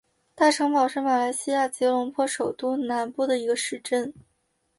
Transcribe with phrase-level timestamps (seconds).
[0.33, 4.11] 大城堡是马来西亚吉隆坡首都南部的一个市镇。